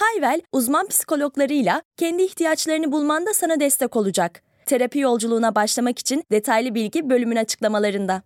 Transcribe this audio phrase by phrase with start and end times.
[0.00, 4.42] Hayvel, uzman psikologlarıyla kendi ihtiyaçlarını bulmanda sana destek olacak.
[4.66, 8.22] Terapi yolculuğuna başlamak için detaylı bilgi bölümün açıklamalarında.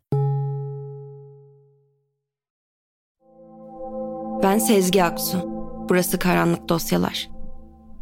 [4.43, 5.39] Ben Sezgi Aksu.
[5.89, 7.31] Burası Karanlık Dosyalar.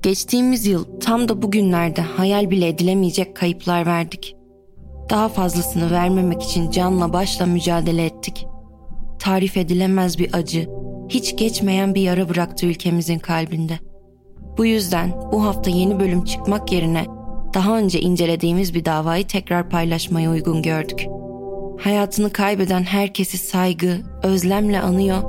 [0.02, 4.36] Geçtiğimiz yıl tam da bugünlerde hayal bile edilemeyecek kayıplar verdik.
[5.10, 8.46] Daha fazlasını vermemek için canla başla mücadele ettik.
[9.18, 10.68] Tarif edilemez bir acı,
[11.08, 13.78] hiç geçmeyen bir yara bıraktı ülkemizin kalbinde.
[14.58, 17.06] Bu yüzden bu hafta yeni bölüm çıkmak yerine
[17.54, 21.06] daha önce incelediğimiz bir davayı tekrar paylaşmayı uygun gördük.
[21.80, 25.22] Hayatını kaybeden herkesi saygı, özlemle anıyor,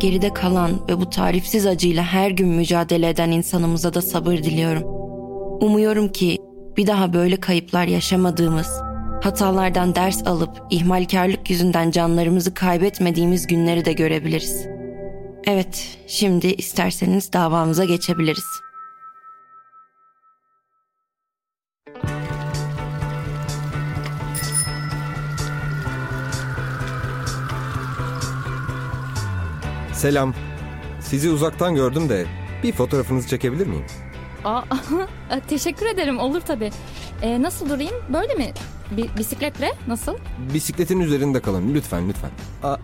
[0.00, 4.82] geride kalan ve bu tarifsiz acıyla her gün mücadele eden insanımıza da sabır diliyorum.
[5.60, 6.38] Umuyorum ki
[6.76, 8.68] bir daha böyle kayıplar yaşamadığımız,
[9.22, 14.75] hatalardan ders alıp ihmalkarlık yüzünden canlarımızı kaybetmediğimiz günleri de görebiliriz.
[15.46, 18.44] Evet, şimdi isterseniz davamıza geçebiliriz.
[29.92, 30.34] Selam.
[31.00, 32.26] Sizi uzaktan gördüm de
[32.62, 33.84] bir fotoğrafınızı çekebilir miyim?
[34.44, 34.62] Aa,
[35.48, 36.70] teşekkür ederim olur tabii.
[37.22, 37.94] Ee, nasıl durayım?
[38.12, 38.52] Böyle mi?
[38.90, 40.14] Bi- bisikletle nasıl?
[40.54, 42.30] Bisikletin üzerinde kalın lütfen lütfen.
[42.62, 42.76] Aa,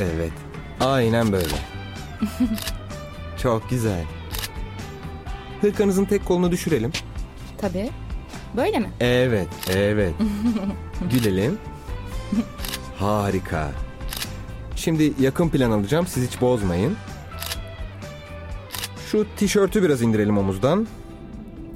[0.00, 0.32] evet.
[0.80, 1.79] Aynen böyle.
[3.42, 4.04] Çok güzel.
[5.60, 6.92] Hırkanızın tek kolunu düşürelim.
[7.58, 7.90] Tabii.
[8.56, 8.90] Böyle mi?
[9.00, 10.14] Evet, evet.
[11.12, 11.58] Gülelim.
[12.98, 13.70] Harika.
[14.76, 16.06] Şimdi yakın plan alacağım.
[16.06, 16.96] Siz hiç bozmayın.
[19.10, 20.86] Şu tişörtü biraz indirelim omuzdan.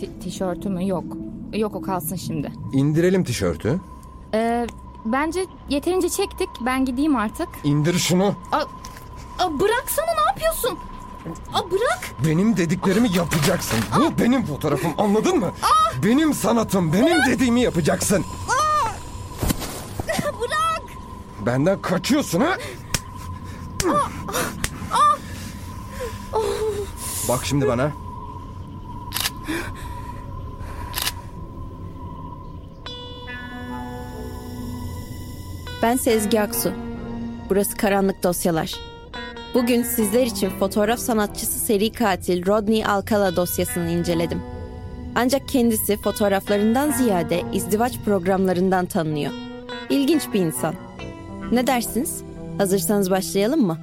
[0.00, 0.88] Ti- tişörtü mü?
[0.88, 1.04] Yok.
[1.54, 2.52] Yok o kalsın şimdi.
[2.72, 3.80] İndirelim tişörtü.
[4.34, 4.66] Ee,
[5.04, 6.48] bence yeterince çektik.
[6.66, 7.48] Ben gideyim artık.
[7.64, 8.34] İndir şunu.
[8.52, 8.62] Aa,
[9.38, 10.78] aa, bıraksana ne yapıyorsun?
[11.54, 12.00] Aa, bırak.
[12.26, 13.78] Benim dediklerimi yapacaksın.
[13.98, 15.52] Bu benim fotoğrafım anladın mı?
[16.04, 18.24] Benim sanatım, benim dediğimi yapacaksın.
[20.40, 20.82] Bırak.
[21.46, 22.56] Benden kaçıyorsun ha?
[27.28, 27.90] Bak şimdi bana.
[35.82, 36.72] Ben Sezgi Aksu.
[37.50, 38.74] Burası Karanlık Dosyalar.
[39.54, 44.42] Bugün sizler için fotoğraf sanatçısı seri katil Rodney Alcala dosyasını inceledim.
[45.14, 49.32] Ancak kendisi fotoğraflarından ziyade izdivaç programlarından tanınıyor.
[49.90, 50.74] İlginç bir insan.
[51.52, 52.22] Ne dersiniz?
[52.58, 53.78] Hazırsanız başlayalım mı?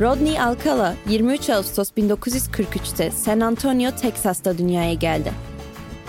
[0.00, 5.32] Rodney Alcala 23 Ağustos 1943'te San Antonio, Teksas'ta dünyaya geldi.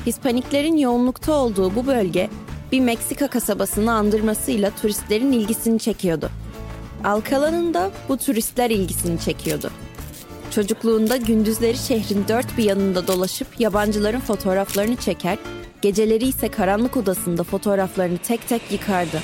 [0.05, 2.29] Hispaniklerin yoğunlukta olduğu bu bölge
[2.71, 6.29] bir Meksika kasabasını andırmasıyla turistlerin ilgisini çekiyordu.
[7.03, 9.71] Alcala'nın da bu turistler ilgisini çekiyordu.
[10.51, 15.37] Çocukluğunda gündüzleri şehrin dört bir yanında dolaşıp yabancıların fotoğraflarını çeker,
[15.81, 19.21] geceleri ise karanlık odasında fotoğraflarını tek tek yıkardı.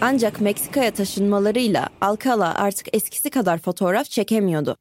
[0.00, 4.76] Ancak Meksika'ya taşınmalarıyla Alcala artık eskisi kadar fotoğraf çekemiyordu.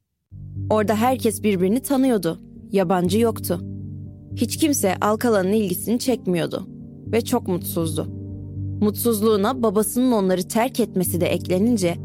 [0.69, 2.39] Orada herkes birbirini tanıyordu.
[2.71, 3.59] Yabancı yoktu.
[4.35, 6.67] Hiç kimse Alcala'nın ilgisini çekmiyordu
[7.11, 8.07] ve çok mutsuzdu.
[8.81, 11.95] Mutsuzluğuna babasının onları terk etmesi de eklenince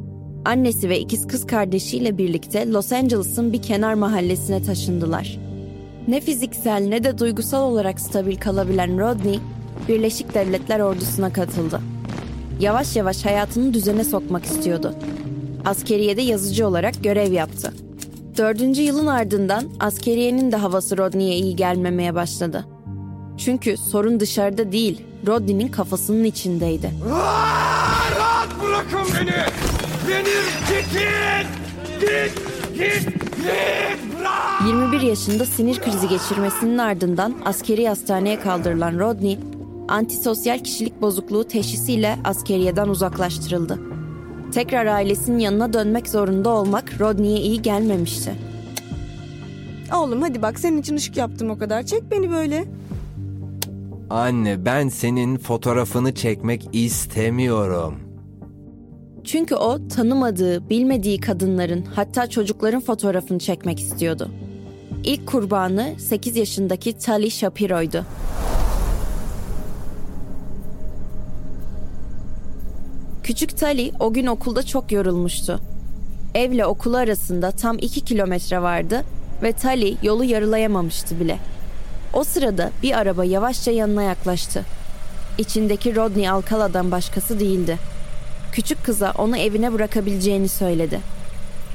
[0.45, 5.39] annesi ve ikiz kız kardeşiyle birlikte Los Angeles'ın bir kenar mahallesine taşındılar.
[6.09, 9.39] Ne fiziksel ne de duygusal olarak stabil kalabilen Rodney,
[9.89, 11.81] Birleşik Devletler ordusuna katıldı
[12.61, 14.95] yavaş yavaş hayatını düzene sokmak istiyordu.
[15.65, 17.73] Askeriyede yazıcı olarak görev yaptı.
[18.39, 22.65] Dördüncü yılın ardından askeriyenin de havası Rodney'e iyi gelmemeye başladı.
[23.39, 26.91] Çünkü sorun dışarıda değil, Rodney'nin kafasının içindeydi.
[27.13, 29.35] Aa, rahat bırakın beni!
[30.09, 31.47] Benim gidin!
[32.01, 33.23] Git!
[34.67, 39.39] 21 yaşında sinir krizi geçirmesinin ardından askeri hastaneye kaldırılan Rodney,
[39.89, 43.79] antisosyal kişilik bozukluğu teşhisiyle askeriyeden uzaklaştırıldı.
[44.53, 48.35] Tekrar ailesinin yanına dönmek zorunda olmak Rodney'e iyi gelmemişti.
[49.97, 51.83] Oğlum hadi bak senin için ışık yaptım o kadar.
[51.83, 52.65] Çek beni böyle.
[54.11, 57.95] Anne ben senin fotoğrafını çekmek istemiyorum.
[59.25, 64.31] Çünkü o tanımadığı, bilmediği kadınların hatta çocukların fotoğrafını çekmek istiyordu.
[65.05, 68.05] İlk kurbanı 8 yaşındaki Tali Shapiro'ydu.
[73.33, 75.61] Küçük Tali o gün okulda çok yorulmuştu.
[76.35, 79.05] Evle okulu arasında tam 2 kilometre vardı
[79.43, 81.39] ve Tali yolu yarılayamamıştı bile.
[82.13, 84.65] O sırada bir araba yavaşça yanına yaklaştı.
[85.39, 87.79] İçindeki Rodney Alcala'dan başkası değildi.
[88.53, 91.01] Küçük kıza onu evine bırakabileceğini söyledi.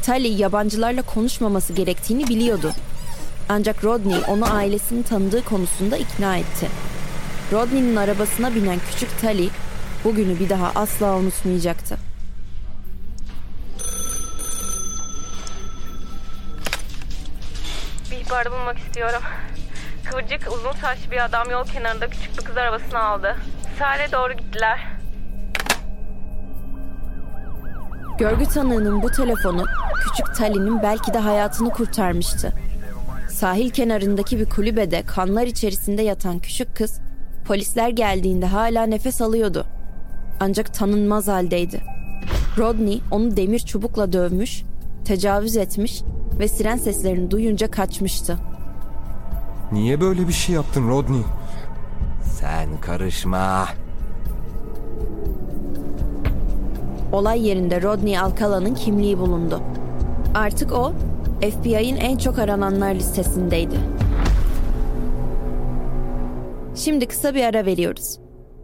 [0.03, 2.71] Tali yabancılarla konuşmaması gerektiğini biliyordu.
[3.49, 6.67] Ancak Rodney onu ailesini tanıdığı konusunda ikna etti.
[7.51, 9.49] Rodney'nin arabasına binen küçük Tali
[10.03, 11.97] bugünü bir daha asla unutmayacaktı.
[18.11, 19.21] Bir ihbarı bulmak istiyorum.
[20.09, 23.35] Kıvırcık uzun saçlı bir adam yol kenarında küçük bir kız arabasını aldı.
[23.79, 24.87] Sahile doğru gittiler.
[28.17, 29.65] Görgü tanığının bu telefonu
[30.03, 32.53] küçük Tali'nin belki de hayatını kurtarmıştı.
[33.29, 36.99] Sahil kenarındaki bir kulübede kanlar içerisinde yatan küçük kız
[37.47, 39.65] polisler geldiğinde hala nefes alıyordu.
[40.39, 41.81] Ancak tanınmaz haldeydi.
[42.57, 44.63] Rodney onu demir çubukla dövmüş,
[45.05, 46.01] tecavüz etmiş
[46.39, 48.37] ve siren seslerini duyunca kaçmıştı.
[49.71, 51.21] Niye böyle bir şey yaptın Rodney?
[52.23, 53.65] Sen karışma.
[57.11, 59.61] Olay yerinde Rodney Alcala'nın kimliği bulundu.
[60.35, 60.93] Artık o
[61.41, 63.75] FBI'ın en çok arananlar listesindeydi.
[66.75, 68.19] Şimdi kısa bir ara veriyoruz.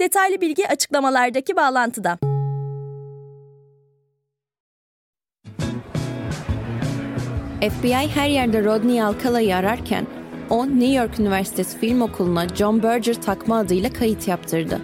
[0.00, 2.18] Detaylı bilgi açıklamalardaki bağlantıda.
[7.60, 10.06] FBI her yerde Rodney Alcala'yı ararken
[10.50, 14.80] o New York Üniversitesi Film Okulu'na John Berger takma adıyla kayıt yaptırdı.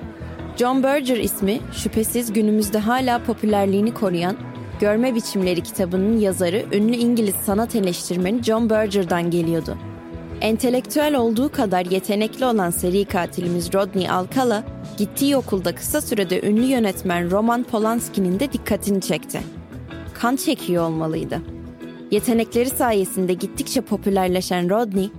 [0.56, 4.36] John Berger ismi şüphesiz günümüzde hala popülerliğini koruyan
[4.80, 9.78] Görme Biçimleri kitabının yazarı ünlü İngiliz sanat eleştirmeni John Berger'dan geliyordu.
[10.41, 14.64] Entelektüel olduğu kadar yetenekli olan seri katilimiz Rodney Alcala,
[14.99, 19.40] gittiği okulda kısa sürede ünlü yönetmen Roman Polanski'nin de dikkatini çekti.
[20.14, 21.40] Kan çekiyor olmalıydı.
[22.11, 25.11] Yetenekleri sayesinde gittikçe popülerleşen Rodney,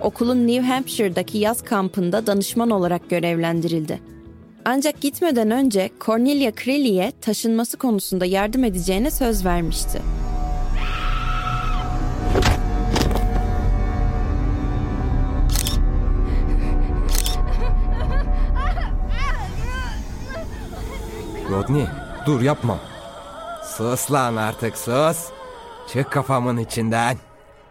[0.00, 4.00] okulun New Hampshire'daki yaz kampında danışman olarak görevlendirildi.
[4.64, 10.02] Ancak gitmeden önce Cornelia Creeley'e taşınması konusunda yardım edeceğine söz vermişti.
[21.56, 21.86] Rodney
[22.26, 22.78] dur yapma.
[23.64, 25.28] Sus lan artık sus.
[25.88, 27.16] Çık kafamın içinden.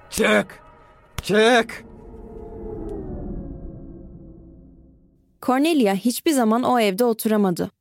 [0.09, 0.63] Çık.
[1.21, 1.85] Çık.
[5.41, 7.71] Cornelia hiçbir zaman o evde oturamadı.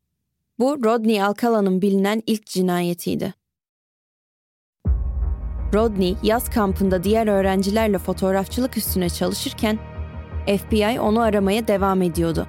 [0.58, 3.34] Bu Rodney Alcala'nın bilinen ilk cinayetiydi.
[5.74, 9.78] Rodney yaz kampında diğer öğrencilerle fotoğrafçılık üstüne çalışırken
[10.46, 12.46] FBI onu aramaya devam ediyordu.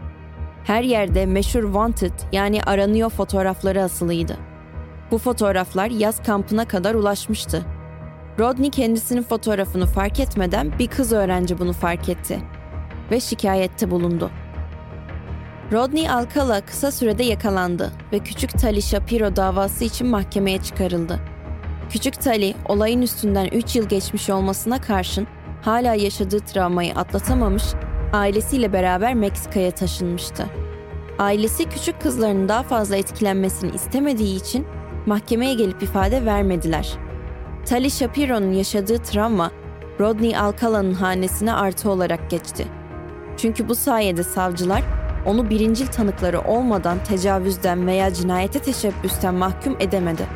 [0.65, 4.37] Her yerde meşhur wanted yani aranıyor fotoğrafları asılıydı.
[5.11, 7.65] Bu fotoğraflar yaz kampına kadar ulaşmıştı.
[8.39, 12.39] Rodney kendisinin fotoğrafını fark etmeden bir kız öğrenci bunu fark etti
[13.11, 14.31] ve şikayette bulundu.
[15.71, 21.19] Rodney Alcala kısa sürede yakalandı ve küçük Tali Shapiro davası için mahkemeye çıkarıldı.
[21.89, 25.27] Küçük Tali olayın üstünden 3 yıl geçmiş olmasına karşın
[25.61, 27.63] hala yaşadığı travmayı atlatamamış,
[28.13, 30.45] ailesiyle beraber Meksika'ya taşınmıştı.
[31.19, 34.65] Ailesi küçük kızlarının daha fazla etkilenmesini istemediği için
[35.05, 36.93] mahkemeye gelip ifade vermediler.
[37.65, 39.51] Tali Shapiro'nun yaşadığı travma
[39.99, 42.67] Rodney Alcala'nın hanesine artı olarak geçti.
[43.37, 44.83] Çünkü bu sayede savcılar
[45.25, 50.27] onu birincil tanıkları olmadan tecavüzden veya cinayete teşebbüsten mahkum edemedi.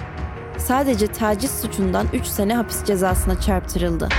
[0.57, 4.09] Sadece taciz suçundan 3 sene hapis cezasına çarptırıldı.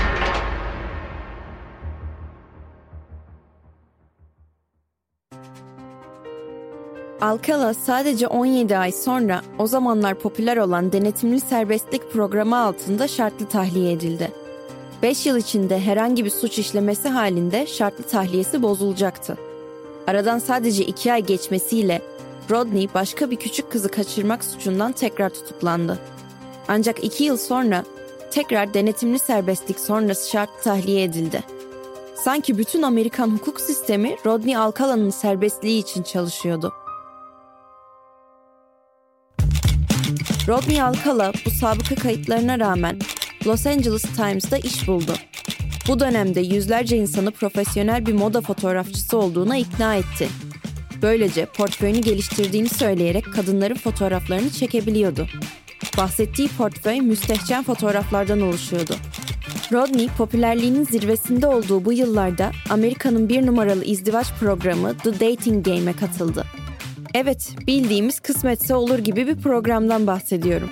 [7.21, 13.93] Alcala sadece 17 ay sonra o zamanlar popüler olan denetimli serbestlik programı altında şartlı tahliye
[13.93, 14.33] edildi.
[15.03, 19.39] 5 yıl içinde herhangi bir suç işlemesi halinde şartlı tahliyesi bozulacaktı.
[20.07, 22.03] Aradan sadece 2 ay geçmesiyle
[22.51, 25.99] Rodney başka bir küçük kızı kaçırmak suçundan tekrar tutuklandı.
[26.69, 27.85] Ancak 2 yıl sonra
[28.31, 31.43] tekrar denetimli serbestlik sonrası şartlı tahliye edildi.
[32.15, 36.73] Sanki bütün Amerikan hukuk sistemi Rodney Alcala'nın serbestliği için çalışıyordu.
[40.51, 42.99] Rodney Alcala bu sabıka kayıtlarına rağmen
[43.47, 45.15] Los Angeles Times'da iş buldu.
[45.89, 50.29] Bu dönemde yüzlerce insanı profesyonel bir moda fotoğrafçısı olduğuna ikna etti.
[51.03, 55.27] Böylece portföyünü geliştirdiğini söyleyerek kadınların fotoğraflarını çekebiliyordu.
[55.99, 58.97] Bahsettiği portföy müstehcen fotoğraflardan oluşuyordu.
[59.73, 66.45] Rodney popülerliğinin zirvesinde olduğu bu yıllarda Amerika'nın bir numaralı izdivaç programı The Dating Game'e katıldı.
[67.15, 70.71] Evet, bildiğimiz kısmetse olur gibi bir programdan bahsediyorum.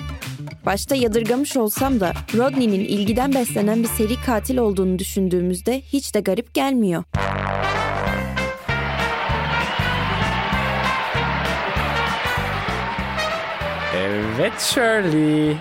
[0.67, 6.55] Başta yadırgamış olsam da Rodney'nin ilgiden beslenen bir seri katil olduğunu düşündüğümüzde hiç de garip
[6.55, 7.05] gelmiyor.
[13.97, 15.57] Evet Shirley.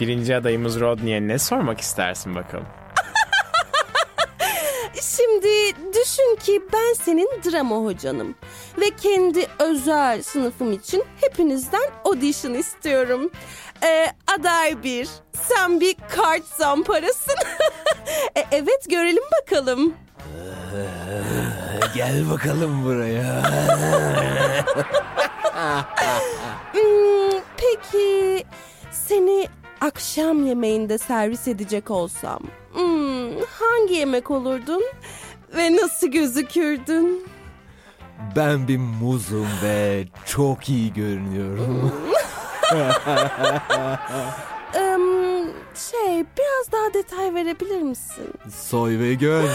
[0.00, 2.66] Birinci adayımız Rodney'e ne sormak istersin bakalım?
[5.02, 8.34] Şimdi düşün ki ben senin drama hocanım
[8.80, 13.30] ve kendi özel sınıfım için hepinizden audition istiyorum.
[13.84, 15.08] Ee, aday bir,
[15.48, 17.34] sen bir kart zamparasın.
[18.36, 19.94] e, evet görelim bakalım.
[21.94, 23.42] Gel bakalım buraya.
[26.72, 28.44] Hmm, peki
[28.92, 29.48] seni
[29.80, 32.40] akşam yemeğinde servis edecek olsam
[32.72, 34.82] hmm, hangi yemek olurdun
[35.56, 37.26] ve nasıl gözükürdün?
[38.36, 41.92] Ben bir muzum ve çok iyi görünüyorum.
[44.74, 45.00] Em,
[45.74, 48.24] şey biraz daha detay verebilir misin?
[48.50, 49.44] Soy ve gör.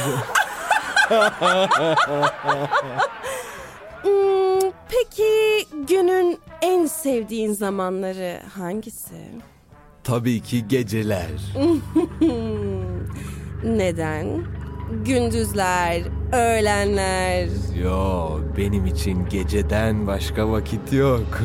[4.04, 9.16] Hmm, peki günün en sevdiğin zamanları hangisi?
[10.04, 11.28] Tabii ki geceler.
[13.64, 14.28] Neden?
[15.06, 16.02] Gündüzler,
[16.34, 17.48] öğlenler.
[17.84, 21.22] Yo, benim için geceden başka vakit yok.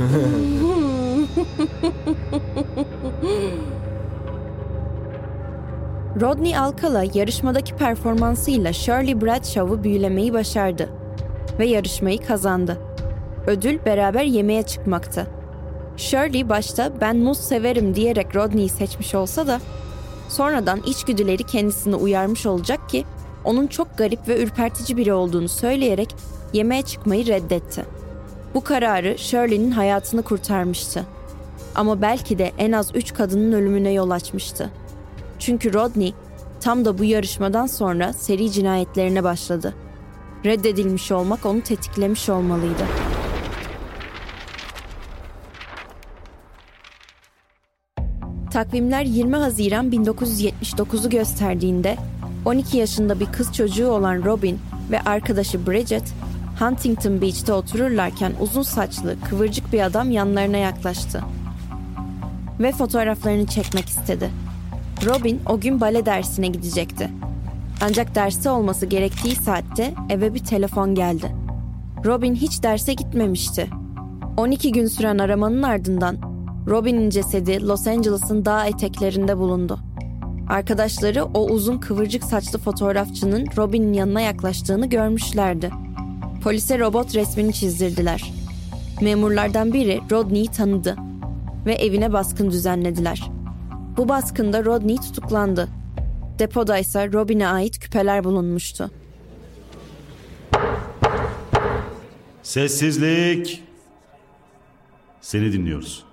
[6.21, 10.89] Rodney Alcala yarışmadaki performansıyla Shirley Bradshaw'u büyülemeyi başardı
[11.59, 12.79] ve yarışmayı kazandı.
[13.47, 15.27] Ödül beraber yemeğe çıkmaktı.
[15.97, 19.61] Shirley başta ben muz severim diyerek Rodney'i seçmiş olsa da
[20.29, 23.05] sonradan içgüdüleri kendisini uyarmış olacak ki
[23.49, 26.15] onun çok garip ve ürpertici biri olduğunu söyleyerek
[26.53, 27.85] yemeğe çıkmayı reddetti.
[28.55, 31.05] Bu kararı Shirley'nin hayatını kurtarmıştı.
[31.75, 34.71] Ama belki de en az üç kadının ölümüne yol açmıştı.
[35.39, 36.15] Çünkü Rodney
[36.61, 39.75] tam da bu yarışmadan sonra seri cinayetlerine başladı.
[40.45, 42.85] Reddedilmiş olmak onu tetiklemiş olmalıydı.
[48.53, 51.97] Takvimler 20 Haziran 1979'u gösterdiğinde
[52.45, 54.59] 12 yaşında bir kız çocuğu olan Robin
[54.91, 56.15] ve arkadaşı Bridget
[56.59, 61.23] Huntington Beach'te otururlarken uzun saçlı, kıvırcık bir adam yanlarına yaklaştı
[62.61, 64.31] ve fotoğraflarını çekmek istedi.
[65.07, 67.11] Robin o gün bale dersine gidecekti.
[67.81, 71.35] Ancak dersi olması gerektiği saatte eve bir telefon geldi.
[72.05, 73.69] Robin hiç derse gitmemişti.
[74.37, 76.17] 12 gün süren aramanın ardından
[76.67, 79.79] Robin'in cesedi Los Angeles'ın dağ eteklerinde bulundu.
[80.49, 85.71] Arkadaşları o uzun kıvırcık saçlı fotoğrafçının Robin'in yanına yaklaştığını görmüşlerdi.
[86.43, 88.33] Polise robot resmini çizdirdiler.
[89.01, 90.97] Memurlardan biri Rodney'i tanıdı
[91.67, 93.31] ve evine baskın düzenlediler.
[93.97, 95.69] Bu baskında Rodney tutuklandı.
[96.39, 98.91] Depoda ise Robin'e ait küpeler bulunmuştu.
[102.43, 103.65] Sessizlik.
[105.21, 106.08] Seni dinliyoruz.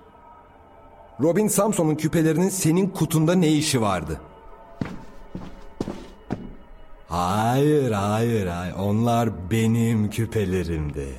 [1.21, 4.21] Robin Samson'un küpelerinin senin kutunda ne işi vardı?
[7.07, 8.73] Hayır, hayır, hayır.
[8.79, 11.15] Onlar benim küpelerimdi.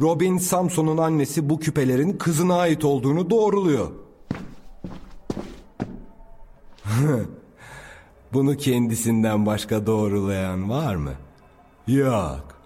[0.00, 3.90] Robin Samson'un annesi bu küpelerin kızına ait olduğunu doğruluyor.
[8.32, 11.12] Bunu kendisinden başka doğrulayan var mı?
[11.86, 12.63] Yok.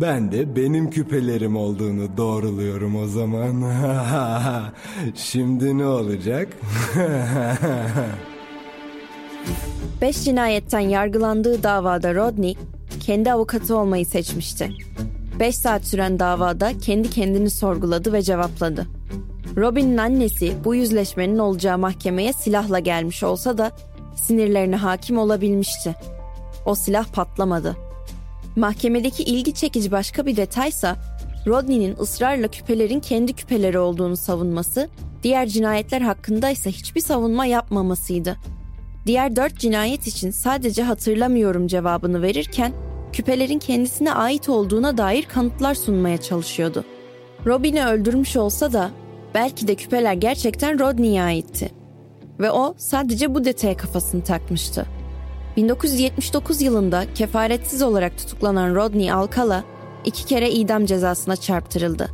[0.00, 3.64] Ben de benim küpelerim olduğunu doğruluyorum o zaman.
[5.14, 6.48] Şimdi ne olacak?
[10.00, 12.56] Beş cinayetten yargılandığı davada Rodney
[13.00, 14.70] kendi avukatı olmayı seçmişti.
[15.40, 18.86] Beş saat süren davada kendi kendini sorguladı ve cevapladı.
[19.56, 23.70] Robin'in annesi bu yüzleşmenin olacağı mahkemeye silahla gelmiş olsa da
[24.16, 25.94] sinirlerine hakim olabilmişti.
[26.66, 27.87] O silah patlamadı.
[28.56, 30.96] Mahkemedeki ilgi çekici başka bir detaysa
[31.46, 34.88] Rodney'nin ısrarla küpelerin kendi küpeleri olduğunu savunması,
[35.22, 38.36] diğer cinayetler hakkında ise hiçbir savunma yapmamasıydı.
[39.06, 42.72] Diğer dört cinayet için sadece hatırlamıyorum cevabını verirken
[43.12, 46.84] küpelerin kendisine ait olduğuna dair kanıtlar sunmaya çalışıyordu.
[47.46, 48.90] Robin'i öldürmüş olsa da
[49.34, 51.70] belki de küpeler gerçekten Rodney'e aitti.
[52.40, 54.86] Ve o sadece bu detaya kafasını takmıştı.
[55.58, 59.64] 1979 yılında kefaretsiz olarak tutuklanan Rodney Alcala
[60.04, 62.08] iki kere idam cezasına çarptırıldı.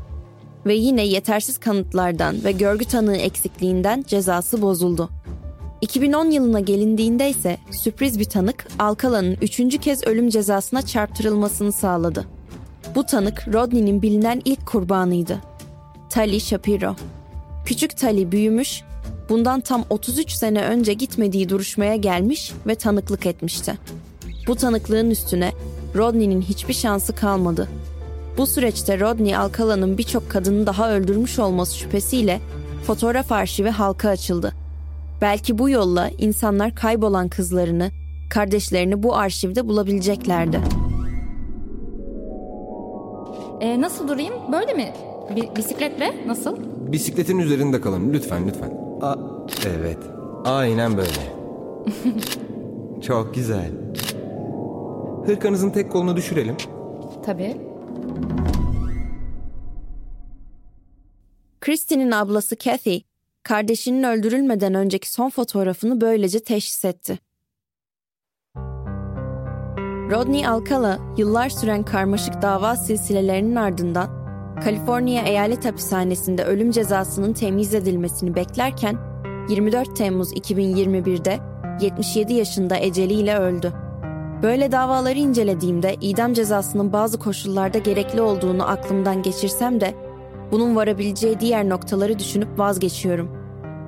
[0.66, 5.10] Ve yine yetersiz kanıtlardan ve görgü tanığı eksikliğinden cezası bozuldu.
[5.80, 12.24] 2010 yılına gelindiğinde ise sürpriz bir tanık Alcala'nın üçüncü kez ölüm cezasına çarptırılmasını sağladı.
[12.94, 15.38] Bu tanık Rodney'nin bilinen ilk kurbanıydı.
[16.10, 16.96] Tali Shapiro.
[17.66, 18.82] Küçük Tali büyümüş,
[19.28, 23.75] bundan tam 33 sene önce gitmediği duruşmaya gelmiş ve tanıklık etmişti.
[24.47, 25.52] Bu tanıklığın üstüne
[25.97, 27.69] Rodney'nin hiçbir şansı kalmadı.
[28.38, 32.40] Bu süreçte Rodney Alcala'nın birçok kadını daha öldürmüş olması şüphesiyle
[32.87, 34.52] fotoğraf arşivi halka açıldı.
[35.21, 37.90] Belki bu yolla insanlar kaybolan kızlarını,
[38.31, 40.61] kardeşlerini bu arşivde bulabileceklerdi.
[43.61, 44.35] Ee, nasıl durayım?
[44.53, 44.92] Böyle mi?
[45.37, 46.57] Bi- bisikletle nasıl?
[46.92, 48.84] Bisikletin üzerinde kalın lütfen lütfen.
[49.02, 49.16] A
[49.66, 49.98] evet.
[50.44, 51.35] Aynen böyle.
[53.02, 53.70] Çok güzel.
[55.26, 56.57] Hırkanızın tek kolunu düşürelim.
[57.26, 57.57] Tabii.
[61.61, 62.98] Christie'nin ablası Kathy,
[63.42, 67.18] kardeşinin öldürülmeden önceki son fotoğrafını böylece teşhis etti.
[70.11, 74.23] Rodney Alcala, yıllar süren karmaşık dava silsilelerinin ardından
[74.62, 78.97] Kaliforniya Eyalet Hapishanesi'nde ölüm cezasının temiz edilmesini beklerken
[79.49, 81.38] 24 Temmuz 2021'de
[81.81, 83.73] 77 yaşında eceliyle öldü.
[84.43, 89.95] Böyle davaları incelediğimde idam cezasının bazı koşullarda gerekli olduğunu aklımdan geçirsem de
[90.53, 93.31] bunun varabileceği diğer noktaları düşünüp vazgeçiyorum.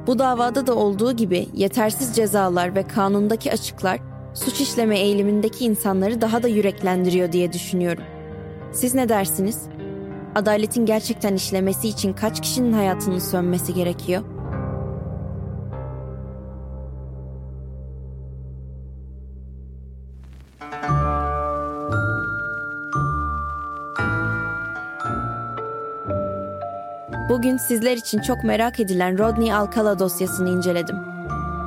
[0.06, 4.00] Bu davada da olduğu gibi yetersiz cezalar ve kanundaki açıklar
[4.34, 8.04] suç işleme eğilimindeki insanları daha da yüreklendiriyor diye düşünüyorum.
[8.72, 9.62] Siz ne dersiniz?
[10.36, 14.22] Adaletin gerçekten işlemesi için kaç kişinin hayatının sönmesi gerekiyor?
[27.28, 30.96] Bugün sizler için çok merak edilen Rodney Alcala dosyasını inceledim.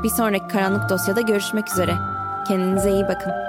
[0.04, 1.94] Bir sonraki karanlık dosyada görüşmek üzere.
[2.48, 3.49] Kendinize iyi bakın.